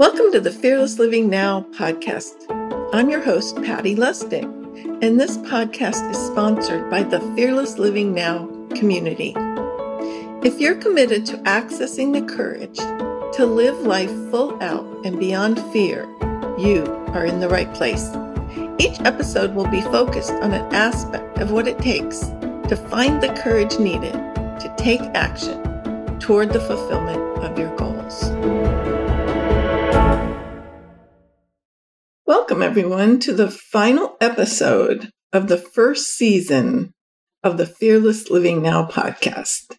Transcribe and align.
Welcome 0.00 0.32
to 0.32 0.40
the 0.40 0.50
Fearless 0.50 0.98
Living 0.98 1.28
Now 1.28 1.66
podcast. 1.72 2.46
I'm 2.94 3.10
your 3.10 3.20
host, 3.20 3.56
Patti 3.56 3.94
Lustig, 3.94 4.44
and 5.02 5.20
this 5.20 5.36
podcast 5.36 6.10
is 6.10 6.16
sponsored 6.16 6.88
by 6.88 7.02
the 7.02 7.20
Fearless 7.36 7.76
Living 7.76 8.14
Now 8.14 8.46
community. 8.74 9.34
If 10.42 10.58
you're 10.58 10.76
committed 10.76 11.26
to 11.26 11.36
accessing 11.40 12.14
the 12.14 12.34
courage 12.34 12.78
to 13.36 13.44
live 13.44 13.78
life 13.80 14.08
full 14.30 14.56
out 14.62 14.86
and 15.04 15.18
beyond 15.18 15.62
fear, 15.70 16.08
you 16.56 16.86
are 17.08 17.26
in 17.26 17.38
the 17.38 17.50
right 17.50 17.70
place. 17.74 18.08
Each 18.78 18.98
episode 19.00 19.54
will 19.54 19.68
be 19.68 19.82
focused 19.82 20.32
on 20.32 20.54
an 20.54 20.74
aspect 20.74 21.36
of 21.40 21.50
what 21.50 21.68
it 21.68 21.78
takes 21.78 22.20
to 22.20 22.86
find 22.88 23.22
the 23.22 23.34
courage 23.34 23.78
needed 23.78 24.14
to 24.14 24.74
take 24.78 25.02
action 25.12 25.60
toward 26.20 26.54
the 26.54 26.60
fulfillment 26.60 27.20
of 27.44 27.58
your 27.58 27.76
goals. 27.76 28.30
Welcome, 32.50 32.68
everyone, 32.68 33.20
to 33.20 33.32
the 33.32 33.48
final 33.48 34.16
episode 34.20 35.12
of 35.32 35.46
the 35.46 35.56
first 35.56 36.16
season 36.16 36.92
of 37.44 37.58
the 37.58 37.66
Fearless 37.66 38.28
Living 38.28 38.60
Now 38.60 38.88
podcast. 38.88 39.76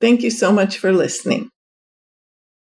Thank 0.00 0.22
you 0.22 0.30
so 0.30 0.50
much 0.50 0.78
for 0.78 0.94
listening. 0.94 1.50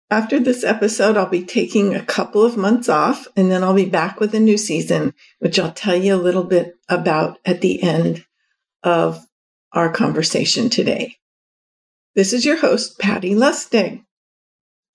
After 0.09 0.39
this 0.39 0.63
episode, 0.63 1.17
I'll 1.17 1.27
be 1.27 1.43
taking 1.43 1.93
a 1.93 2.05
couple 2.05 2.45
of 2.45 2.55
months 2.55 2.88
off 2.88 3.27
and 3.35 3.52
then 3.52 3.66
I'll 3.66 3.73
be 3.73 3.83
back 3.83 4.21
with 4.21 4.33
a 4.33 4.39
new 4.39 4.57
season, 4.57 5.13
which 5.39 5.59
I'll 5.59 5.73
tell 5.73 5.97
you 5.97 6.16
a 6.16 6.23
little 6.23 6.45
bit 6.45 6.75
about 6.88 7.38
at 7.44 7.59
the 7.59 7.83
end 7.83 8.23
of 8.81 9.19
our 9.73 9.91
conversation 9.91 10.69
today. 10.69 11.17
This 12.16 12.31
is 12.31 12.45
your 12.45 12.59
host, 12.61 12.97
Patti 12.97 13.31
Lustig. 13.31 14.05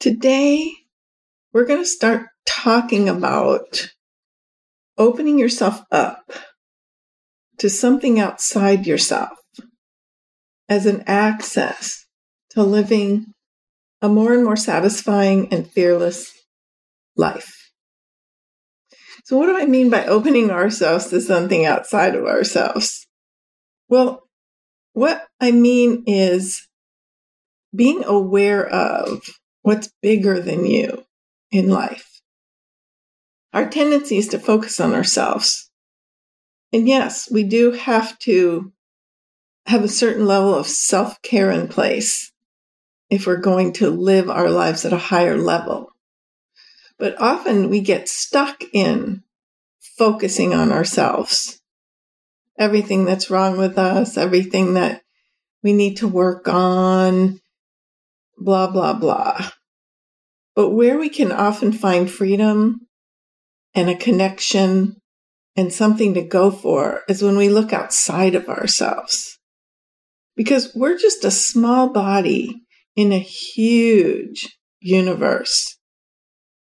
Today, 0.01 0.73
we're 1.53 1.67
going 1.67 1.83
to 1.83 1.87
start 1.87 2.29
talking 2.47 3.11
about 3.11 3.91
opening 4.99 5.39
yourself 5.39 5.83
up 5.91 6.33
to 7.59 7.71
something 7.71 8.21
outside 8.21 8.87
yourself 8.87 9.39
as 10.69 10.87
an 10.87 11.03
access 11.07 12.07
to 12.51 12.63
living 12.63 13.27
a 14.03 14.09
more 14.09 14.33
and 14.33 14.45
more 14.45 14.57
satisfying 14.57 15.53
and 15.53 15.71
fearless 15.71 16.31
life. 17.17 17.71
So, 19.25 19.37
what 19.37 19.47
do 19.47 19.59
I 19.59 19.67
mean 19.67 19.91
by 19.91 20.07
opening 20.07 20.51
ourselves 20.51 21.09
to 21.09 21.21
something 21.21 21.65
outside 21.65 22.15
of 22.15 22.25
ourselves? 22.25 23.07
Well, 23.89 24.23
what 24.93 25.27
I 25.41 25.51
mean 25.51 26.05
is 26.07 26.67
being 27.75 28.05
aware 28.05 28.67
of 28.67 29.21
what's 29.63 29.91
bigger 30.01 30.41
than 30.41 30.65
you 30.65 31.05
in 31.51 31.69
life 31.69 32.08
our 33.53 33.69
tendency 33.69 34.19
is 34.19 34.29
to 34.29 34.39
focus 34.39 34.81
on 34.81 34.95
ourselves. 34.95 35.71
And 36.73 36.87
yes, 36.87 37.31
we 37.31 37.45
do 37.45 37.73
have 37.73 38.19
to 38.21 38.73
have 39.67 39.85
a 39.85 39.89
certain 39.89 40.27
level 40.27 40.55
of 40.55 40.67
self 40.67 41.21
care 41.23 41.51
in 41.51 41.69
place 41.69 42.33
if 43.11 43.27
we're 43.27 43.37
going 43.41 43.73
to 43.75 43.91
live 43.91 44.29
our 44.29 44.51
lives 44.51 44.85
at 44.85 44.93
a 44.93 44.99
higher 44.99 45.39
level. 45.39 45.91
But 46.99 47.21
often 47.21 47.71
we 47.71 47.81
get 47.81 48.09
stuck 48.09 48.63
in 48.73 49.23
focusing 49.97 50.53
on 50.53 50.73
ourselves. 50.73 51.61
Everything 52.59 53.05
that's 53.05 53.31
wrong 53.31 53.57
with 53.57 53.79
us, 53.79 54.17
everything 54.17 54.75
that 54.75 55.03
we 55.63 55.73
need 55.73 55.99
to 55.99 56.09
work 56.09 56.49
on, 56.49 57.41
blah, 58.37 58.67
blah, 58.67 58.95
blah. 58.95 59.51
But 60.55 60.71
where 60.71 60.99
we 60.99 61.09
can 61.09 61.31
often 61.31 61.73
find 61.73 62.11
freedom 62.11 62.88
and 63.79 63.89
a 63.89 63.95
connection 63.95 64.97
and 65.55 65.73
something 65.73 66.15
to 66.15 66.23
go 66.23 66.51
for 66.51 67.03
is 67.09 67.23
when 67.23 67.37
we 67.37 67.49
look 67.49 67.73
outside 67.73 68.35
of 68.35 68.49
ourselves. 68.49 69.39
Because 70.35 70.73
we're 70.75 70.99
just 70.99 71.25
a 71.25 71.31
small 71.31 71.93
body 71.93 72.63
in 72.97 73.13
a 73.13 73.19
huge 73.19 74.57
universe. 74.81 75.77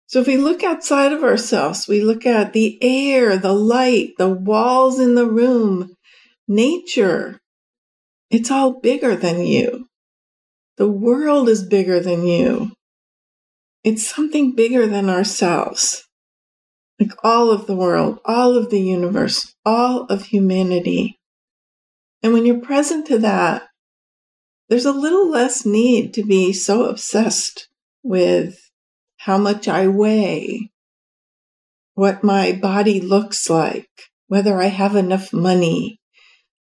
So 0.09 0.21
if 0.21 0.27
we 0.27 0.37
look 0.37 0.63
outside 0.63 1.13
of 1.13 1.25
ourselves, 1.25 1.89
we 1.89 2.03
look 2.03 2.27
at 2.27 2.53
the 2.53 2.79
air, 2.83 3.39
the 3.39 3.55
light, 3.55 4.11
the 4.19 4.29
walls 4.29 5.01
in 5.01 5.15
the 5.15 5.29
room, 5.29 5.95
nature. 6.47 7.41
It's 8.31 8.51
all 8.51 8.79
bigger 8.81 9.17
than 9.17 9.41
you. 9.41 9.89
The 10.77 10.89
world 10.89 11.49
is 11.49 11.67
bigger 11.67 11.99
than 11.99 12.27
you. 12.27 12.73
It's 13.85 14.07
something 14.07 14.55
bigger 14.55 14.87
than 14.87 15.09
ourselves 15.09 16.06
like 16.99 17.13
all 17.23 17.51
of 17.51 17.67
the 17.67 17.77
world, 17.77 18.19
all 18.25 18.57
of 18.57 18.71
the 18.71 18.81
universe, 18.81 19.55
all 19.65 20.05
of 20.05 20.27
humanity. 20.27 21.19
And 22.23 22.33
when 22.33 22.47
you're 22.47 22.61
present 22.61 23.07
to 23.09 23.19
that, 23.19 23.63
there's 24.69 24.87
a 24.87 24.93
little 24.93 25.31
less 25.31 25.65
need 25.65 26.15
to 26.15 26.25
be 26.25 26.53
so 26.53 26.87
obsessed 26.87 27.69
with 28.03 28.59
how 29.19 29.39
much 29.39 29.69
I 29.69 29.89
weigh, 29.89 30.71
what 31.95 32.25
my 32.25 32.53
body 32.53 33.01
looks 33.01 33.49
like, 33.49 33.89
whether 34.29 34.61
I 34.61 34.67
have 34.67 34.97
enough 34.97 35.33
money, 35.33 36.01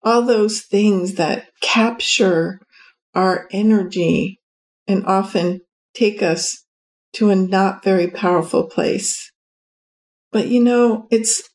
all 0.03 0.21
those 0.21 0.61
things 0.61 1.15
that 1.15 1.47
capture 1.61 2.59
our 3.15 3.47
energy 3.51 4.39
and 4.87 5.05
often 5.05 5.61
take 5.95 6.21
us 6.21 6.65
to 7.13 7.29
a 7.29 7.35
not 7.35 7.83
very 7.83 8.07
powerful 8.07 8.67
place. 8.67 9.31
But 10.37 10.49
you 10.49 10.63
know, 10.63 11.07
it's 11.09 11.49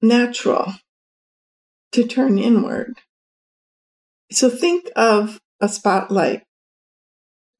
natural 0.00 0.74
to 1.90 2.06
turn 2.06 2.38
inward. 2.38 2.94
So 4.30 4.48
think 4.48 4.88
of 4.94 5.40
a 5.60 5.68
spotlight. 5.68 6.44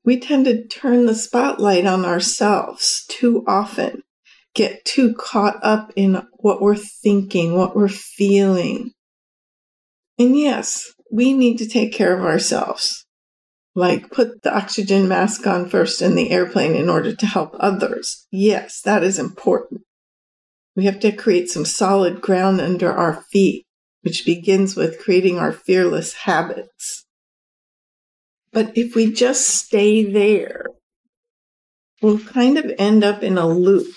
We 0.05 0.21
tend 0.21 0.45
to 0.45 0.65
turn 0.69 1.07
the 1.07 1.17
spotlight 1.17 1.87
on 1.87 2.05
ourselves 2.05 3.05
too 3.09 3.43
often, 3.49 4.03
get 4.55 4.85
too 4.85 5.13
caught 5.13 5.59
up 5.65 5.93
in 5.97 6.23
what 6.35 6.63
we're 6.63 6.77
thinking, 6.77 7.57
what 7.57 7.75
we're 7.75 7.89
feeling. 7.89 8.93
And 10.21 10.39
yes, 10.39 10.93
we 11.11 11.33
need 11.33 11.59
to 11.59 11.69
take 11.69 11.93
care 11.93 12.17
of 12.17 12.25
ourselves 12.25 13.05
like 13.75 14.13
put 14.13 14.43
the 14.43 14.57
oxygen 14.57 15.09
mask 15.09 15.49
on 15.49 15.69
first 15.69 16.01
in 16.01 16.15
the 16.15 16.31
airplane 16.31 16.77
in 16.77 16.89
order 16.89 17.13
to 17.13 17.27
help 17.27 17.57
others. 17.59 18.29
Yes, 18.31 18.81
that 18.83 19.03
is 19.03 19.19
important. 19.19 19.83
We 20.75 20.87
have 20.87 21.01
to 21.01 21.13
create 21.13 21.51
some 21.51 21.65
solid 21.65 22.21
ground 22.21 22.61
under 22.61 22.91
our 22.91 23.23
feet, 23.31 23.67
which 24.03 24.25
begins 24.25 24.75
with 24.75 25.01
creating 25.01 25.39
our 25.39 25.53
fearless 25.53 26.15
habits. 26.15 27.05
But 28.53 28.77
if 28.77 28.95
we 28.95 29.13
just 29.13 29.47
stay 29.49 30.05
there, 30.05 30.65
we'll 32.01 32.21
kind 32.21 32.59
of 32.59 32.73
end 32.79 33.05
up 33.05 33.23
in 33.23 33.37
a 33.37 33.47
loop. 33.47 33.93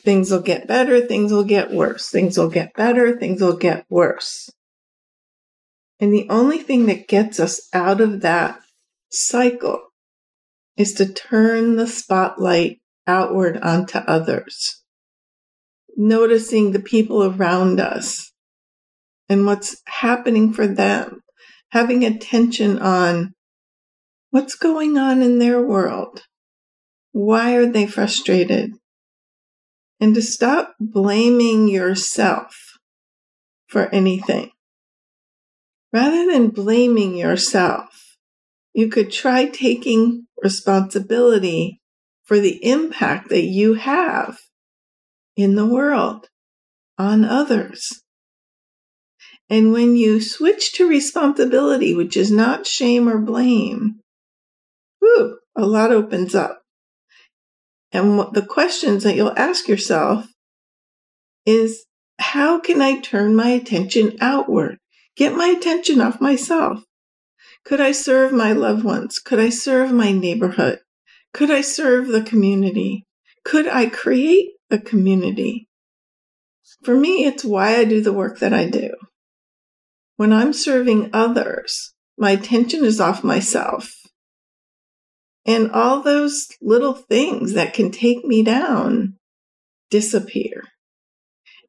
Things 0.00 0.30
will 0.30 0.40
get 0.40 0.66
better, 0.66 1.00
things 1.00 1.32
will 1.32 1.44
get 1.44 1.70
worse. 1.70 2.10
Things 2.10 2.38
will 2.38 2.50
get 2.50 2.74
better, 2.74 3.16
things 3.16 3.40
will 3.40 3.56
get 3.56 3.84
worse. 3.88 4.50
And 6.00 6.12
the 6.12 6.28
only 6.30 6.58
thing 6.58 6.86
that 6.86 7.08
gets 7.08 7.38
us 7.38 7.68
out 7.72 8.00
of 8.00 8.22
that 8.22 8.58
cycle 9.10 9.80
is 10.76 10.94
to 10.94 11.12
turn 11.12 11.76
the 11.76 11.86
spotlight 11.86 12.80
outward 13.06 13.58
onto 13.58 13.98
others 13.98 14.81
noticing 16.02 16.72
the 16.72 16.80
people 16.80 17.22
around 17.22 17.78
us 17.78 18.32
and 19.28 19.46
what's 19.46 19.80
happening 19.86 20.52
for 20.52 20.66
them, 20.66 21.20
having 21.70 22.04
attention 22.04 22.78
on 22.80 23.32
what's 24.30 24.56
going 24.56 24.98
on 24.98 25.22
in 25.22 25.38
their 25.38 25.62
world. 25.62 26.22
Why 27.12 27.54
are 27.54 27.66
they 27.66 27.86
frustrated? 27.86 28.72
And 30.00 30.14
to 30.16 30.22
stop 30.22 30.74
blaming 30.80 31.68
yourself 31.68 32.78
for 33.68 33.88
anything. 33.94 34.50
Rather 35.92 36.26
than 36.32 36.48
blaming 36.48 37.14
yourself, 37.16 38.16
you 38.74 38.88
could 38.88 39.12
try 39.12 39.44
taking 39.44 40.26
responsibility 40.42 41.80
for 42.24 42.40
the 42.40 42.58
impact 42.64 43.28
that 43.28 43.42
you 43.42 43.74
have 43.74 44.38
in 45.36 45.54
the 45.54 45.66
world 45.66 46.28
on 46.98 47.24
others. 47.24 48.02
And 49.48 49.72
when 49.72 49.96
you 49.96 50.20
switch 50.20 50.72
to 50.74 50.88
responsibility, 50.88 51.94
which 51.94 52.16
is 52.16 52.30
not 52.30 52.66
shame 52.66 53.08
or 53.08 53.18
blame, 53.18 54.00
whew, 55.00 55.38
a 55.56 55.66
lot 55.66 55.92
opens 55.92 56.34
up. 56.34 56.62
And 57.92 58.18
the 58.32 58.46
questions 58.46 59.04
that 59.04 59.14
you'll 59.14 59.36
ask 59.36 59.68
yourself 59.68 60.26
is 61.44 61.84
how 62.18 62.60
can 62.60 62.80
I 62.80 63.00
turn 63.00 63.34
my 63.34 63.48
attention 63.48 64.16
outward? 64.20 64.78
Get 65.16 65.34
my 65.34 65.48
attention 65.48 66.00
off 66.00 66.20
myself. 66.20 66.84
Could 67.64 67.80
I 67.80 67.92
serve 67.92 68.32
my 68.32 68.52
loved 68.52 68.84
ones? 68.84 69.18
Could 69.18 69.38
I 69.38 69.50
serve 69.50 69.92
my 69.92 70.12
neighborhood? 70.12 70.78
Could 71.34 71.50
I 71.50 71.60
serve 71.60 72.08
the 72.08 72.22
community? 72.22 73.04
Could 73.44 73.68
I 73.68 73.86
create 73.86 74.50
a 74.72 74.78
community? 74.78 75.68
For 76.82 76.96
me, 76.96 77.24
it's 77.24 77.44
why 77.44 77.76
I 77.76 77.84
do 77.84 78.00
the 78.00 78.12
work 78.12 78.38
that 78.40 78.52
I 78.52 78.68
do. 78.68 78.90
When 80.16 80.32
I'm 80.32 80.52
serving 80.52 81.10
others, 81.12 81.94
my 82.16 82.32
attention 82.32 82.84
is 82.84 83.00
off 83.00 83.24
myself. 83.24 83.92
And 85.44 85.72
all 85.72 86.02
those 86.02 86.46
little 86.60 86.94
things 86.94 87.54
that 87.54 87.74
can 87.74 87.90
take 87.90 88.24
me 88.24 88.42
down 88.42 89.14
disappear. 89.90 90.62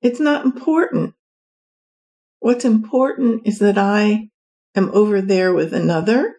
It's 0.01 0.19
not 0.19 0.45
important. 0.45 1.15
What's 2.39 2.65
important 2.65 3.47
is 3.47 3.59
that 3.59 3.77
I 3.77 4.29
am 4.75 4.91
over 4.93 5.21
there 5.21 5.53
with 5.53 5.73
another, 5.73 6.35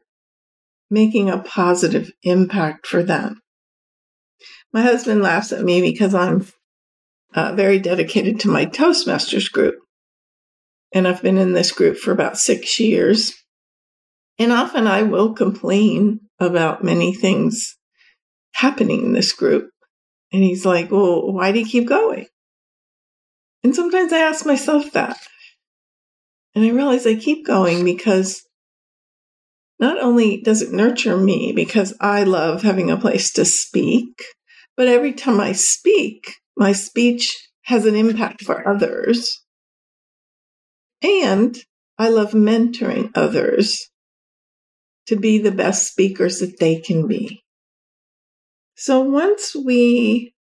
making 0.91 1.29
a 1.29 1.39
positive 1.43 2.13
impact 2.23 2.87
for 2.87 3.03
them. 3.03 3.41
My 4.75 4.83
husband 4.83 5.23
laughs 5.23 5.53
at 5.53 5.65
me 5.65 5.81
because 5.81 6.17
I'm 6.17 6.49
uh, 7.33 7.53
very 7.55 7.79
dedicated 7.79 8.41
to 8.41 8.51
my 8.51 8.67
Toastmasters 8.67 9.51
group. 9.51 9.77
And 10.93 11.07
I've 11.07 11.23
been 11.23 11.39
in 11.39 11.53
this 11.53 11.71
group 11.71 11.97
for 11.97 12.11
about 12.11 12.39
six 12.39 12.81
years. 12.81 13.33
And 14.37 14.51
often 14.51 14.89
I 14.89 15.03
will 15.05 15.33
complain 15.33 16.23
about 16.41 16.83
many 16.83 17.15
things 17.15 17.77
happening 18.55 19.05
in 19.05 19.13
this 19.13 19.33
group. 19.33 19.71
And 20.33 20.43
he's 20.43 20.67
like, 20.67 20.91
Well, 20.91 21.33
why 21.33 21.53
do 21.53 21.61
you 21.61 21.67
keep 21.67 21.87
going? 21.87 22.27
And 23.63 23.77
sometimes 23.77 24.13
I 24.13 24.19
ask 24.19 24.45
myself 24.45 24.91
that. 24.91 25.17
And 26.57 26.65
I 26.65 26.71
realize 26.71 27.07
I 27.07 27.15
keep 27.15 27.47
going 27.47 27.85
because 27.85 28.43
not 29.79 30.03
only 30.03 30.41
does 30.41 30.63
it 30.63 30.73
nurture 30.73 31.17
me 31.17 31.53
because 31.53 31.95
I 32.01 32.25
love 32.25 32.63
having 32.63 32.91
a 32.91 32.97
place 32.97 33.33
to 33.35 33.45
speak, 33.45 34.21
but 34.77 34.89
every 34.89 35.13
time 35.13 35.41
I 35.41 35.53
speak, 35.53 36.35
my 36.57 36.73
speech 36.73 37.49
has 37.63 37.87
an 37.87 37.95
impact 37.95 38.43
for 38.43 38.67
others. 38.69 39.43
And 41.03 41.57
I 41.99 42.09
love 42.09 42.33
mentoring 42.33 43.11
others 43.15 43.91
to 45.07 45.17
be 45.17 45.39
the 45.39 45.53
best 45.53 45.87
speakers 45.87 46.39
that 46.39 46.59
they 46.59 46.81
can 46.81 47.07
be. 47.07 47.43
So 48.75 49.01
once 49.01 49.55
we 49.55 50.35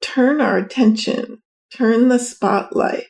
turn 0.00 0.40
our 0.40 0.56
attention, 0.56 1.42
turn 1.74 2.08
the 2.08 2.18
spotlight 2.18 3.06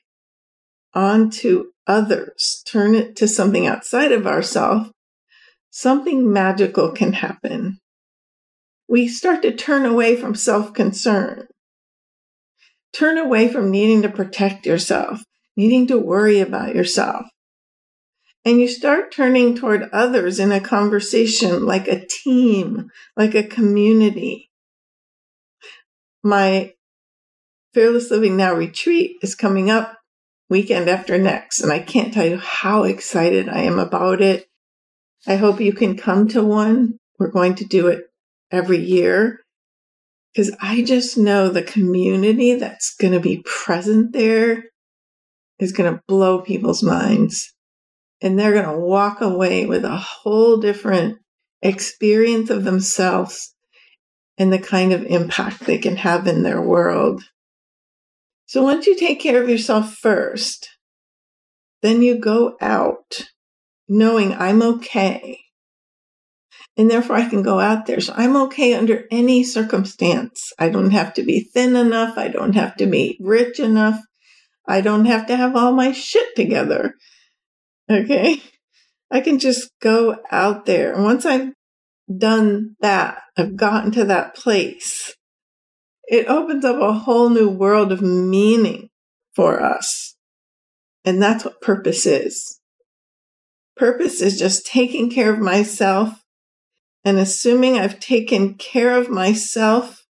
onto 0.95 1.67
others, 1.87 2.63
turn 2.67 2.95
it 2.95 3.17
to 3.17 3.29
something 3.29 3.67
outside 3.67 4.13
of 4.13 4.27
ourselves, 4.27 4.91
something 5.71 6.33
magical 6.33 6.93
can 6.93 7.13
happen. 7.13 7.79
We 8.89 9.09
start 9.09 9.43
to 9.43 9.53
turn 9.55 9.87
away 9.87 10.17
from 10.17 10.35
self 10.35 10.73
concern, 10.73 11.47
turn 12.95 13.19
away 13.19 13.49
from 13.49 13.71
needing 13.71 14.03
to 14.03 14.09
protect 14.09 14.67
yourself, 14.67 15.23
needing 15.57 15.87
to 15.89 15.99
worry 15.99 16.41
about 16.41 16.75
yourself. 16.75 17.27
And 18.45 18.61
you 18.61 18.69
start 18.69 19.11
turning 19.11 19.57
toward 19.57 19.89
others 19.91 20.39
in 20.39 20.53
a 20.53 20.61
conversation 20.61 21.65
like 21.65 21.89
a 21.89 22.05
team, 22.07 22.89
like 23.17 23.35
a 23.35 23.43
community. 23.43 24.51
My 26.23 26.75
Fearless 27.73 28.11
Living 28.11 28.37
Now 28.37 28.55
retreat 28.55 29.17
is 29.23 29.35
coming 29.35 29.71
up 29.71 29.99
weekend 30.49 30.89
after 30.89 31.19
next. 31.19 31.61
And 31.61 31.73
I 31.73 31.81
can't 31.81 32.13
tell 32.13 32.27
you 32.27 32.37
how 32.37 32.85
excited 32.85 33.49
I 33.49 33.63
am 33.63 33.79
about 33.79 34.21
it. 34.21 34.47
I 35.27 35.37
hope 35.37 35.61
you 35.61 35.73
can 35.73 35.97
come 35.97 36.29
to 36.29 36.45
one. 36.45 36.99
We're 37.19 37.31
going 37.31 37.55
to 37.57 37.65
do 37.65 37.89
it 37.89 38.05
every 38.51 38.79
year 38.79 39.45
because 40.35 40.55
I 40.61 40.83
just 40.83 41.17
know 41.17 41.49
the 41.49 41.63
community 41.63 42.55
that's 42.55 42.95
going 42.97 43.13
to 43.13 43.21
be 43.21 43.45
present 43.45 44.13
there 44.13 44.65
is 45.61 45.73
going 45.73 45.95
to 45.95 46.03
blow 46.09 46.41
people's 46.41 46.83
minds. 46.83 47.53
And 48.21 48.39
they're 48.39 48.53
going 48.53 48.65
to 48.65 48.79
walk 48.79 49.21
away 49.21 49.67
with 49.67 49.85
a 49.85 49.97
whole 49.97 50.57
different 50.57 51.19
experience 51.63 52.51
of 52.51 52.65
themselves 52.65 53.55
and 54.37 54.53
the 54.53 54.59
kind 54.59 54.93
of 54.93 55.05
impact 55.05 55.61
they 55.61 55.79
can 55.79 55.97
have 55.97 56.27
in 56.27 56.43
their 56.43 56.61
world. 56.61 57.23
So 58.47 58.63
once 58.63 58.87
you 58.87 58.97
take 58.97 59.21
care 59.21 59.41
of 59.41 59.49
yourself 59.49 59.95
first, 59.95 60.69
then 61.83 62.03
you 62.03 62.19
go 62.19 62.57
out 62.61 63.29
knowing 63.89 64.33
I'm 64.33 64.63
okay. 64.63 65.44
And 66.77 66.91
therefore 66.91 67.17
I 67.17 67.29
can 67.29 67.43
go 67.43 67.61
out 67.61 67.87
there. 67.87 68.01
So 68.01 68.15
I'm 68.17 68.37
okay 68.37 68.75
under 68.75 69.05
any 69.11 69.45
circumstance. 69.45 70.53
I 70.59 70.69
don't 70.71 70.91
have 70.91 71.15
to 71.15 71.23
be 71.23 71.41
thin 71.41 71.77
enough. 71.77 72.19
I 72.19 72.29
don't 72.29 72.55
have 72.55 72.77
to 72.77 72.87
be 72.87 73.17
rich 73.21 73.61
enough. 73.61 74.01
I 74.67 74.81
don't 74.81 75.05
have 75.05 75.27
to 75.27 75.37
have 75.37 75.55
all 75.55 75.73
my 75.73 75.93
shit 75.93 76.35
together. 76.35 76.95
Okay. 77.89 78.43
I 79.11 79.21
can 79.21 79.39
just 79.39 79.71
go 79.81 80.17
out 80.31 80.67
there. 80.67 80.95
And 80.95 81.05
once 81.05 81.25
I've 81.25 81.53
done 82.15 82.75
that, 82.81 83.23
I've 83.37 83.57
gotten 83.57 83.93
to 83.93 84.05
that 84.07 84.35
place, 84.35 85.15
it 86.07 86.27
opens 86.27 86.65
up 86.65 86.81
a 86.81 86.93
whole 86.93 87.29
new 87.29 87.49
world 87.49 87.93
of 87.93 88.03
meaning 88.03 88.89
for 89.35 89.63
us. 89.63 90.17
And 91.05 91.23
that's 91.23 91.45
what 91.45 91.61
purpose 91.61 92.07
is. 92.07 92.61
Purpose 93.77 94.21
is 94.21 94.39
just 94.39 94.67
taking 94.67 95.11
care 95.11 95.33
of 95.33 95.39
myself 95.39 96.24
and 97.05 97.19
assuming 97.19 97.79
I've 97.79 98.01
taken 98.01 98.55
care 98.55 98.97
of 98.97 99.11
myself. 99.11 100.05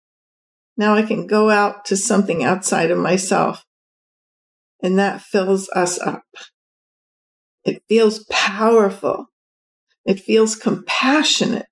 Now 0.77 0.95
I 0.95 1.03
can 1.03 1.27
go 1.27 1.51
out 1.51 1.85
to 1.87 1.97
something 1.97 2.45
outside 2.45 2.91
of 2.91 2.99
myself. 2.99 3.65
And 4.83 4.99
that 4.99 5.21
fills 5.21 5.69
us 5.71 5.99
up. 5.99 6.25
It 7.65 7.83
feels 7.89 8.25
powerful. 8.31 9.27
It 10.05 10.21
feels 10.21 10.55
compassionate. 10.55 11.67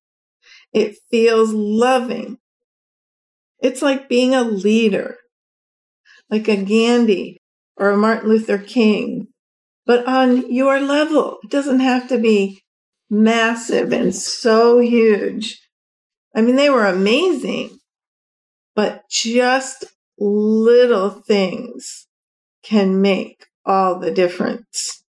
It 0.73 0.97
feels 1.11 1.53
loving. 1.53 2.39
It's 3.61 3.83
like 3.83 4.09
being 4.09 4.35
a 4.35 4.43
leader, 4.43 5.17
like 6.31 6.49
a 6.49 6.57
Gandhi 6.57 7.39
or 7.77 7.91
a 7.91 7.97
Martin 7.97 8.29
Luther 8.29 8.59
King, 8.59 9.29
but 9.85 10.07
on 10.07 10.53
your 10.53 10.81
level. 10.81 11.39
It 11.45 11.51
doesn't 11.51 11.81
have 11.81 12.09
to 12.09 12.19
be 12.19 12.63
massive 13.12 13.93
and 13.93 14.14
so 14.14 14.81
huge. 14.81 15.61
I 16.35 16.41
mean, 16.41 16.56
they 16.56 16.70
were 16.70 16.87
amazing, 16.87 17.79
but 18.75 19.03
just 19.09 19.85
little 20.19 21.11
things 21.11 22.09
can 22.64 23.00
make 23.00 23.47
all 23.64 24.00
the 24.00 24.11
difference. 24.11 25.04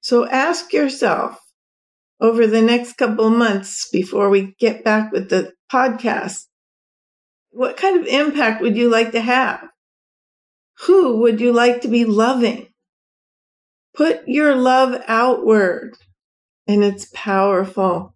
So 0.00 0.28
ask 0.28 0.72
yourself 0.72 1.38
over 2.20 2.46
the 2.46 2.62
next 2.62 2.94
couple 2.94 3.30
months 3.30 3.88
before 3.90 4.28
we 4.28 4.54
get 4.60 4.84
back 4.84 5.10
with 5.10 5.30
the 5.30 5.52
podcast 5.72 6.46
what 7.52 7.76
kind 7.76 8.00
of 8.00 8.06
impact 8.06 8.62
would 8.62 8.76
you 8.76 8.88
like 8.88 9.12
to 9.12 9.20
have? 9.20 9.68
Who 10.86 11.18
would 11.18 11.40
you 11.40 11.52
like 11.52 11.82
to 11.82 11.88
be 11.88 12.04
loving? 12.04 12.68
Put 13.94 14.26
your 14.26 14.56
love 14.56 15.00
outward, 15.06 15.96
and 16.66 16.84
it's 16.84 17.10
powerful. 17.14 18.14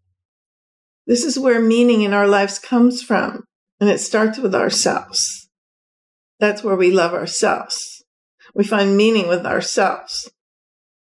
This 1.07 1.25
is 1.25 1.38
where 1.38 1.61
meaning 1.61 2.03
in 2.03 2.12
our 2.12 2.26
lives 2.26 2.59
comes 2.59 3.03
from, 3.03 3.45
and 3.81 3.88
it 3.88 4.00
starts 4.00 4.38
with 4.38 4.55
ourselves. 4.55 5.49
That's 6.41 6.62
where 6.62 6.76
we 6.76 6.91
love 6.91 7.15
ourselves. 7.15 8.05
We 8.55 8.65
find 8.65 8.97
meaning 8.97 9.29
with 9.29 9.47
ourselves. 9.47 10.31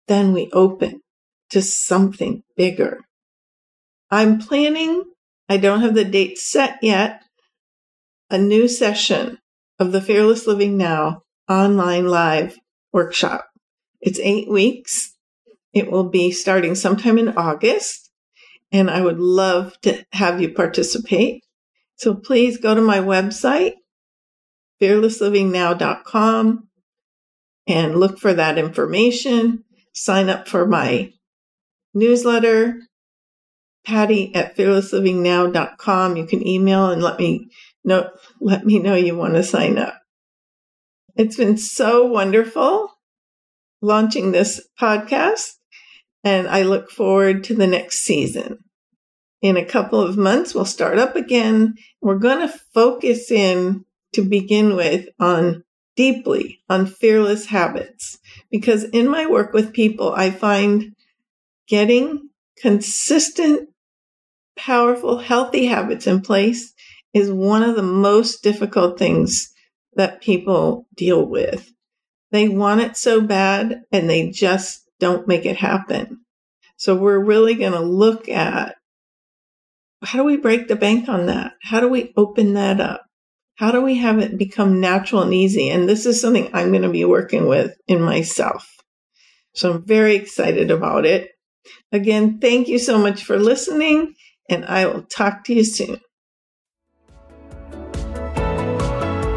Then 0.07 0.33
we 0.33 0.49
open 0.51 1.01
to 1.51 1.61
something 1.61 2.43
bigger. 2.55 2.99
I'm 4.11 4.39
planning, 4.39 5.03
I 5.49 5.57
don't 5.57 5.81
have 5.81 5.95
the 5.95 6.05
date 6.05 6.37
set 6.37 6.77
yet, 6.81 7.21
a 8.29 8.37
new 8.37 8.67
session 8.67 9.39
of 9.79 9.91
the 9.91 10.01
Fearless 10.01 10.47
Living 10.47 10.77
Now 10.77 11.21
online 11.49 12.07
live 12.07 12.57
workshop. 12.91 13.45
It's 14.01 14.19
eight 14.19 14.49
weeks. 14.49 15.14
It 15.75 15.91
will 15.91 16.09
be 16.09 16.31
starting 16.31 16.73
sometime 16.73 17.17
in 17.17 17.37
August, 17.37 18.09
and 18.71 18.89
I 18.89 19.01
would 19.01 19.19
love 19.19 19.79
to 19.81 20.05
have 20.13 20.41
you 20.41 20.53
participate. 20.53 21.43
So 21.97 22.15
please 22.15 22.57
go 22.57 22.73
to 22.73 22.81
my 22.81 22.99
website, 22.99 23.73
fearlesslivingnow.com, 24.81 26.67
and 27.67 27.99
look 27.99 28.19
for 28.19 28.33
that 28.33 28.57
information. 28.57 29.65
Sign 29.93 30.29
up 30.29 30.47
for 30.47 30.65
my 30.65 31.11
newsletter, 31.93 32.79
patti 33.85 34.33
at 34.33 34.55
fearlesslivingnow.com. 34.55 36.15
You 36.15 36.25
can 36.25 36.47
email 36.47 36.89
and 36.89 37.03
let 37.03 37.19
me 37.19 37.49
know, 37.83 38.11
let 38.39 38.65
me 38.65 38.79
know 38.79 38.95
you 38.95 39.17
want 39.17 39.33
to 39.33 39.43
sign 39.43 39.77
up. 39.77 39.99
It's 41.17 41.35
been 41.35 41.57
so 41.57 42.05
wonderful 42.05 42.91
launching 43.81 44.31
this 44.31 44.61
podcast, 44.79 45.51
and 46.25 46.47
I 46.47 46.63
look 46.63 46.89
forward 46.89 47.43
to 47.45 47.55
the 47.55 47.67
next 47.67 47.99
season. 47.99 48.57
In 49.43 49.57
a 49.57 49.63
couple 49.63 50.01
of 50.01 50.17
months, 50.17 50.55
we'll 50.55 50.65
start 50.65 50.97
up 50.97 51.15
again. 51.15 51.75
We're 52.01 52.17
going 52.17 52.39
to 52.39 52.59
focus 52.73 53.29
in 53.29 53.85
to 54.13 54.23
begin 54.23 54.75
with 54.75 55.07
on 55.19 55.63
deeply 55.95 56.61
on 56.67 56.87
fearless 56.87 57.45
habits 57.45 58.17
because 58.49 58.83
in 58.85 59.07
my 59.07 59.27
work 59.27 59.53
with 59.53 59.71
people, 59.71 60.13
I 60.13 60.31
find 60.31 60.95
getting 61.67 62.29
consistent, 62.57 63.69
powerful, 64.57 65.19
healthy 65.19 65.67
habits 65.67 66.07
in 66.07 66.21
place 66.21 66.73
is 67.13 67.31
one 67.31 67.61
of 67.61 67.75
the 67.75 67.83
most 67.83 68.41
difficult 68.41 68.97
things 68.97 69.53
that 69.93 70.21
people 70.21 70.87
deal 70.95 71.23
with. 71.23 71.71
They 72.31 72.49
want 72.49 72.81
it 72.81 72.97
so 72.97 73.21
bad 73.21 73.83
and 73.91 74.09
they 74.09 74.31
just 74.31 74.84
don't 75.05 75.27
make 75.27 75.45
it 75.45 75.57
happen. 75.57 76.21
So 76.77 76.95
we're 76.95 77.19
really 77.19 77.53
going 77.53 77.73
to 77.73 77.79
look 77.79 78.27
at 78.27 78.75
how 80.03 80.17
do 80.17 80.23
we 80.23 80.37
break 80.37 80.67
the 80.67 80.75
bank 80.75 81.07
on 81.07 81.27
that? 81.27 81.53
How 81.61 81.79
do 81.79 81.87
we 81.87 82.11
open 82.17 82.55
that 82.55 82.81
up? 82.81 83.03
How 83.55 83.71
do 83.71 83.81
we 83.81 83.97
have 83.97 84.17
it 84.17 84.37
become 84.37 84.81
natural 84.81 85.21
and 85.21 85.33
easy? 85.33 85.69
And 85.69 85.87
this 85.87 86.07
is 86.07 86.19
something 86.19 86.49
I'm 86.53 86.71
going 86.71 86.81
to 86.81 86.89
be 86.89 87.05
working 87.05 87.47
with 87.47 87.71
in 87.87 88.01
myself. 88.01 88.67
So 89.53 89.73
I'm 89.73 89.85
very 89.85 90.15
excited 90.15 90.71
about 90.71 91.05
it. 91.05 91.29
Again, 91.91 92.39
thank 92.39 92.67
you 92.67 92.79
so 92.79 92.97
much 92.97 93.23
for 93.23 93.37
listening, 93.37 94.15
and 94.49 94.65
I 94.65 94.87
will 94.87 95.03
talk 95.03 95.43
to 95.45 95.53
you 95.53 95.63
soon. 95.63 96.01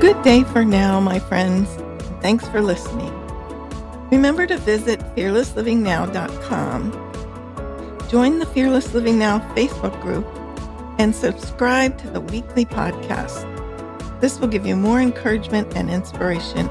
Good 0.00 0.20
day 0.22 0.44
for 0.44 0.64
now, 0.64 0.98
my 0.98 1.18
friends. 1.18 1.68
Thanks 2.20 2.48
for 2.48 2.60
listening. 2.60 3.17
Remember 4.10 4.46
to 4.46 4.56
visit 4.58 5.00
fearlesslivingnow.com, 5.14 8.08
join 8.08 8.38
the 8.38 8.46
Fearless 8.46 8.94
Living 8.94 9.18
Now 9.18 9.40
Facebook 9.54 10.00
group, 10.00 10.26
and 10.98 11.14
subscribe 11.14 11.98
to 11.98 12.08
the 12.10 12.20
weekly 12.20 12.64
podcast. 12.64 13.44
This 14.20 14.40
will 14.40 14.48
give 14.48 14.66
you 14.66 14.76
more 14.76 15.00
encouragement 15.00 15.76
and 15.76 15.90
inspiration. 15.90 16.68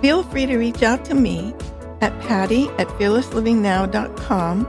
Feel 0.00 0.22
free 0.22 0.46
to 0.46 0.56
reach 0.56 0.82
out 0.82 1.04
to 1.06 1.14
me 1.14 1.54
at 2.00 2.18
patti 2.22 2.68
at 2.78 2.88
fearlesslivingnow.com 2.88 4.66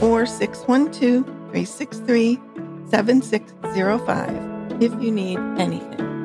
or 0.00 0.26
612 0.26 1.24
363 1.24 2.38
7605 2.90 4.82
if 4.82 4.92
you 5.02 5.10
need 5.10 5.38
anything. 5.58 6.17